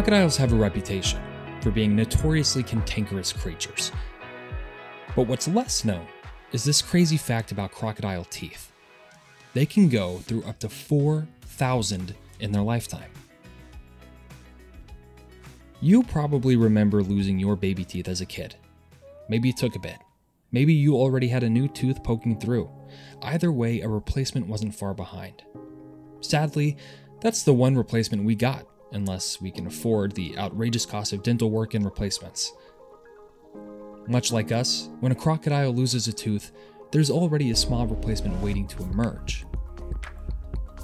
Crocodiles 0.00 0.38
have 0.38 0.54
a 0.54 0.56
reputation 0.56 1.20
for 1.60 1.70
being 1.70 1.94
notoriously 1.94 2.62
cantankerous 2.62 3.34
creatures. 3.34 3.92
But 5.14 5.26
what's 5.26 5.46
less 5.46 5.84
known 5.84 6.06
is 6.52 6.64
this 6.64 6.80
crazy 6.80 7.18
fact 7.18 7.52
about 7.52 7.70
crocodile 7.70 8.24
teeth. 8.24 8.72
They 9.52 9.66
can 9.66 9.90
go 9.90 10.16
through 10.20 10.44
up 10.44 10.58
to 10.60 10.70
4,000 10.70 12.14
in 12.40 12.50
their 12.50 12.62
lifetime. 12.62 13.10
You 15.82 16.02
probably 16.02 16.56
remember 16.56 17.02
losing 17.02 17.38
your 17.38 17.54
baby 17.54 17.84
teeth 17.84 18.08
as 18.08 18.22
a 18.22 18.26
kid. 18.26 18.56
Maybe 19.28 19.50
it 19.50 19.58
took 19.58 19.76
a 19.76 19.80
bit. 19.80 19.98
Maybe 20.50 20.72
you 20.72 20.96
already 20.96 21.28
had 21.28 21.42
a 21.42 21.50
new 21.50 21.68
tooth 21.68 22.02
poking 22.02 22.40
through. 22.40 22.70
Either 23.20 23.52
way, 23.52 23.82
a 23.82 23.88
replacement 23.88 24.46
wasn't 24.46 24.74
far 24.74 24.94
behind. 24.94 25.42
Sadly, 26.22 26.78
that's 27.20 27.42
the 27.42 27.52
one 27.52 27.76
replacement 27.76 28.24
we 28.24 28.34
got, 28.34 28.66
unless 28.92 29.40
we 29.40 29.50
can 29.50 29.66
afford 29.66 30.12
the 30.12 30.36
outrageous 30.38 30.86
cost 30.86 31.12
of 31.12 31.22
dental 31.22 31.50
work 31.50 31.74
and 31.74 31.84
replacements. 31.84 32.52
Much 34.06 34.32
like 34.32 34.50
us, 34.50 34.88
when 35.00 35.12
a 35.12 35.14
crocodile 35.14 35.72
loses 35.72 36.08
a 36.08 36.12
tooth, 36.12 36.52
there's 36.90 37.10
already 37.10 37.50
a 37.50 37.56
small 37.56 37.86
replacement 37.86 38.40
waiting 38.42 38.66
to 38.66 38.82
emerge. 38.82 39.44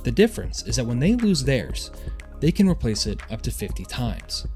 The 0.04 0.12
difference 0.12 0.62
is 0.62 0.76
that 0.76 0.86
when 0.86 1.00
they 1.00 1.16
lose 1.16 1.42
theirs, 1.42 1.90
they 2.40 2.52
can 2.52 2.68
replace 2.68 3.06
it 3.06 3.20
up 3.30 3.42
to 3.42 3.50
50 3.50 3.84
times. 3.86 4.46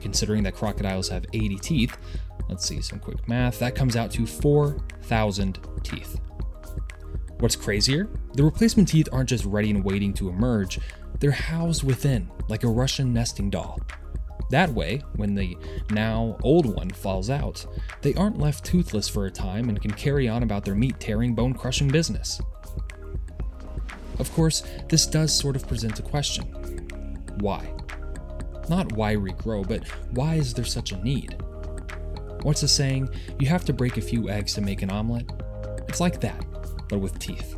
Considering 0.00 0.42
that 0.42 0.54
crocodiles 0.54 1.08
have 1.08 1.24
80 1.32 1.56
teeth, 1.56 1.96
let's 2.48 2.66
see 2.66 2.82
some 2.82 2.98
quick 2.98 3.26
math, 3.26 3.58
that 3.60 3.74
comes 3.74 3.96
out 3.96 4.10
to 4.12 4.26
4,000 4.26 5.58
teeth. 5.82 6.20
What's 7.38 7.56
crazier? 7.56 8.08
The 8.34 8.44
replacement 8.44 8.88
teeth 8.88 9.08
aren't 9.12 9.28
just 9.28 9.44
ready 9.44 9.70
and 9.70 9.84
waiting 9.84 10.14
to 10.14 10.28
emerge, 10.28 10.80
they're 11.20 11.30
housed 11.30 11.82
within, 11.82 12.30
like 12.48 12.64
a 12.64 12.68
Russian 12.68 13.12
nesting 13.12 13.50
doll. 13.50 13.78
That 14.50 14.70
way, 14.70 15.02
when 15.16 15.34
the 15.34 15.56
now 15.90 16.38
old 16.42 16.66
one 16.66 16.90
falls 16.90 17.30
out, 17.30 17.66
they 18.02 18.14
aren't 18.14 18.38
left 18.38 18.64
toothless 18.64 19.08
for 19.08 19.26
a 19.26 19.30
time 19.30 19.68
and 19.68 19.80
can 19.80 19.90
carry 19.90 20.28
on 20.28 20.42
about 20.42 20.64
their 20.64 20.74
meat 20.74 21.00
tearing, 21.00 21.34
bone 21.34 21.52
crushing 21.52 21.88
business. 21.88 22.40
Of 24.18 24.32
course, 24.32 24.62
this 24.88 25.06
does 25.06 25.36
sort 25.36 25.56
of 25.56 25.66
present 25.68 25.98
a 25.98 26.02
question 26.02 26.44
why? 27.40 27.70
Not 28.70 28.92
why 28.92 29.14
regrow, 29.14 29.68
but 29.68 29.86
why 30.12 30.36
is 30.36 30.54
there 30.54 30.64
such 30.64 30.92
a 30.92 31.04
need? 31.04 31.36
What's 32.42 32.62
the 32.62 32.68
saying? 32.68 33.10
You 33.38 33.46
have 33.48 33.64
to 33.66 33.74
break 33.74 33.98
a 33.98 34.00
few 34.00 34.30
eggs 34.30 34.54
to 34.54 34.62
make 34.62 34.80
an 34.82 34.90
omelet? 34.90 35.30
It's 35.88 36.00
like 36.00 36.20
that, 36.20 36.42
but 36.88 36.98
with 36.98 37.18
teeth. 37.18 37.56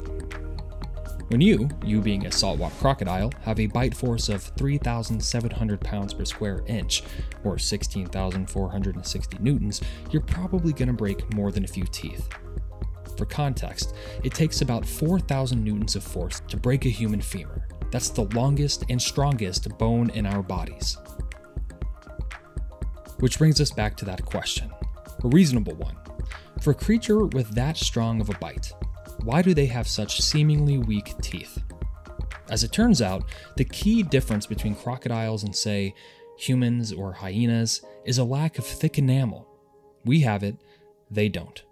When 1.29 1.43
you, 1.43 1.69
you 1.85 2.01
being 2.01 2.25
a 2.25 2.33
saltwater 2.33 2.75
crocodile, 2.77 3.31
have 3.43 3.61
a 3.61 3.67
bite 3.67 3.95
force 3.95 4.31
of 4.31 4.43
3,700 4.43 5.81
pounds 5.81 6.15
per 6.15 6.25
square 6.25 6.63
inch, 6.67 7.03
or 7.45 7.59
16,460 7.59 9.37
newtons, 9.39 9.83
you're 10.11 10.23
probably 10.23 10.73
going 10.73 10.89
to 10.89 10.95
break 10.95 11.35
more 11.35 11.53
than 11.53 11.65
a 11.65 11.69
few 11.69 11.85
teeth. 11.85 12.31
For 13.19 13.27
context, 13.27 13.95
it 14.25 14.33
takes 14.33 14.63
about 14.63 14.87
4,000 14.87 15.63
newtons 15.63 15.97
of 15.97 16.03
force 16.03 16.41
to 16.49 16.57
break 16.57 16.87
a 16.87 16.89
human 16.89 17.21
femur. 17.21 17.67
That's 17.91 18.09
the 18.09 18.25
longest 18.35 18.85
and 18.89 19.01
strongest 19.01 19.77
bone 19.77 20.09
in 20.11 20.25
our 20.25 20.43
bodies. 20.43 20.97
Which 23.21 23.39
brings 23.39 23.61
us 23.61 23.71
back 23.71 23.97
to 23.99 24.05
that 24.07 24.25
question 24.25 24.71
a 25.25 25.29
reasonable 25.29 25.75
one. 25.75 25.97
For 26.63 26.71
a 26.71 26.75
creature 26.75 27.27
with 27.27 27.51
that 27.51 27.77
strong 27.77 28.21
of 28.21 28.31
a 28.31 28.39
bite, 28.39 28.73
why 29.25 29.43
do 29.43 29.55
they 29.55 29.67
have 29.67 29.89
such 29.89 30.21
seemingly 30.21 30.79
weak 30.79 31.15
teeth? 31.21 31.59
As 32.51 32.65
it 32.65 32.73
turns 32.73 33.03
out, 33.03 33.25
the 33.57 33.65
key 33.65 34.03
difference 34.03 34.47
between 34.47 34.75
crocodiles 34.75 35.45
and, 35.45 35.55
say, 35.55 35.95
humans 36.39 36.93
or 36.93 37.13
hyenas 37.13 37.83
is 38.05 38.19
a 38.19 38.25
lack 38.25 38.59
of 38.59 38.65
thick 38.65 38.99
enamel. 38.99 39.47
We 40.05 40.21
have 40.21 40.43
it, 40.43 40.57
they 41.11 41.29
don't. 41.29 41.63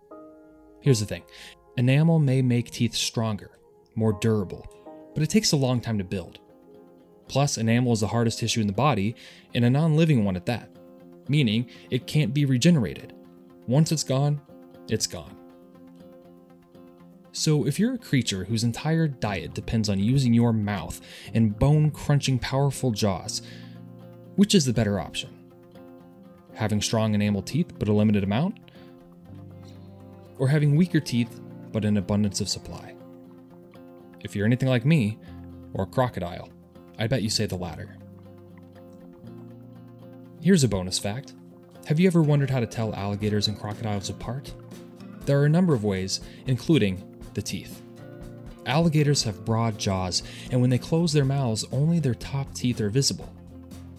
Here's 0.80 1.00
the 1.00 1.06
thing 1.06 1.22
enamel 1.76 2.18
may 2.18 2.42
make 2.42 2.70
teeth 2.70 2.94
stronger, 2.94 3.58
more 3.94 4.12
durable, 4.20 4.66
but 5.14 5.22
it 5.22 5.30
takes 5.30 5.52
a 5.52 5.56
long 5.56 5.80
time 5.80 5.98
to 5.98 6.04
build. 6.04 6.38
Plus, 7.28 7.58
enamel 7.58 7.92
is 7.92 8.00
the 8.00 8.06
hardest 8.06 8.38
tissue 8.38 8.60
in 8.60 8.66
the 8.66 8.72
body, 8.72 9.16
and 9.54 9.64
a 9.64 9.70
non 9.70 9.96
living 9.96 10.24
one 10.24 10.36
at 10.36 10.46
that, 10.46 10.70
meaning 11.28 11.68
it 11.90 12.06
can't 12.06 12.34
be 12.34 12.44
regenerated. 12.44 13.14
Once 13.66 13.90
it's 13.92 14.04
gone, 14.04 14.40
it's 14.88 15.06
gone. 15.06 15.35
So, 17.38 17.66
if 17.66 17.78
you're 17.78 17.92
a 17.92 17.98
creature 17.98 18.44
whose 18.44 18.64
entire 18.64 19.06
diet 19.06 19.52
depends 19.52 19.90
on 19.90 19.98
using 19.98 20.32
your 20.32 20.54
mouth 20.54 21.02
and 21.34 21.56
bone 21.58 21.90
crunching 21.90 22.38
powerful 22.38 22.92
jaws, 22.92 23.42
which 24.36 24.54
is 24.54 24.64
the 24.64 24.72
better 24.72 24.98
option? 24.98 25.28
Having 26.54 26.80
strong 26.80 27.14
enamel 27.14 27.42
teeth 27.42 27.74
but 27.78 27.88
a 27.88 27.92
limited 27.92 28.24
amount? 28.24 28.56
Or 30.38 30.48
having 30.48 30.76
weaker 30.76 30.98
teeth 30.98 31.42
but 31.72 31.84
an 31.84 31.98
abundance 31.98 32.40
of 32.40 32.48
supply? 32.48 32.94
If 34.24 34.34
you're 34.34 34.46
anything 34.46 34.70
like 34.70 34.86
me, 34.86 35.18
or 35.74 35.84
a 35.84 35.88
crocodile, 35.88 36.48
I 36.98 37.06
bet 37.06 37.22
you 37.22 37.28
say 37.28 37.44
the 37.44 37.56
latter. 37.56 37.98
Here's 40.40 40.64
a 40.64 40.68
bonus 40.68 40.98
fact 40.98 41.34
Have 41.84 42.00
you 42.00 42.06
ever 42.06 42.22
wondered 42.22 42.48
how 42.48 42.60
to 42.60 42.66
tell 42.66 42.94
alligators 42.94 43.46
and 43.46 43.60
crocodiles 43.60 44.08
apart? 44.08 44.54
There 45.26 45.38
are 45.38 45.44
a 45.44 45.50
number 45.50 45.74
of 45.74 45.84
ways, 45.84 46.22
including 46.46 47.15
the 47.36 47.42
teeth. 47.42 47.80
Alligators 48.66 49.22
have 49.22 49.44
broad 49.44 49.78
jaws, 49.78 50.24
and 50.50 50.60
when 50.60 50.70
they 50.70 50.78
close 50.78 51.12
their 51.12 51.24
mouths, 51.24 51.64
only 51.70 52.00
their 52.00 52.14
top 52.14 52.52
teeth 52.52 52.80
are 52.80 52.90
visible. 52.90 53.32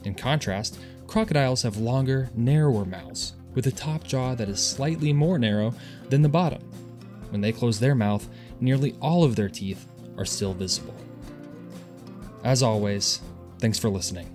In 0.04 0.14
contrast, 0.14 0.78
crocodiles 1.08 1.62
have 1.62 1.78
longer, 1.78 2.30
narrower 2.36 2.84
mouths, 2.84 3.34
with 3.54 3.66
a 3.68 3.72
top 3.72 4.04
jaw 4.04 4.36
that 4.36 4.50
is 4.50 4.62
slightly 4.62 5.14
more 5.14 5.40
narrow 5.40 5.74
than 6.10 6.22
the 6.22 6.28
bottom. 6.28 6.62
When 7.30 7.40
they 7.40 7.54
close 7.54 7.80
their 7.80 7.96
mouth, 7.96 8.28
nearly 8.60 8.96
all 9.02 9.24
of 9.24 9.38
their 9.38 9.50
teeth 9.50 9.88
are 10.18 10.26
still 10.26 10.54
visible. 10.54 10.96
As 12.44 12.62
always, 12.62 13.22
thanks 13.60 13.80
for 13.80 13.90
listening. 13.90 14.28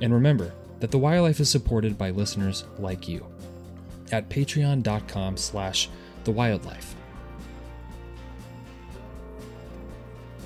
And 0.00 0.12
remember 0.12 0.52
that 0.80 0.90
the 0.90 0.98
Wild 0.98 1.22
Life 1.24 1.40
is 1.40 1.50
supported 1.50 1.96
by 1.96 2.10
listeners 2.10 2.64
like 2.78 3.06
you 3.06 3.24
at 4.12 4.28
patreon.com 4.28 5.36
slash 5.36 5.88
the 6.24 6.32
Wild 6.32 6.64
Life. 6.64 6.94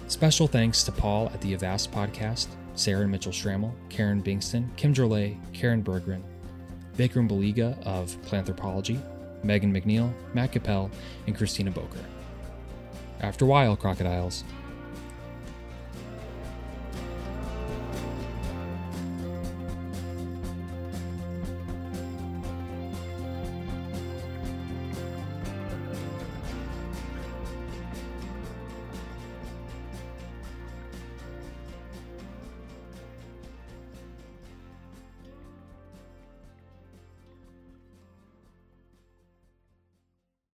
Special 0.09 0.47
thanks 0.47 0.83
to 0.85 0.93
Paul 0.93 1.31
at 1.33 1.41
the 1.41 1.55
Avast 1.55 1.93
podcast, 1.93 2.49
Sarah 2.75 3.07
Mitchell 3.07 3.33
Schrammel, 3.33 3.75
Karen 3.89 4.23
Bingston, 4.23 4.75
Kim 4.77 4.93
Drolet, 4.93 5.37
Karen 5.53 5.83
Berggren, 5.83 6.23
Vikram 6.97 7.29
Baliga 7.29 7.81
of 7.85 8.17
Planthropology, 8.23 9.01
Megan 9.45 9.73
McNeil, 9.73 10.13
Matt 10.35 10.53
Capel, 10.53 10.91
and 11.27 11.37
Christina 11.37 11.71
Boker. 11.71 12.05
After 13.21 13.45
a 13.45 13.49
while, 13.49 13.77
crocodiles, 13.77 14.45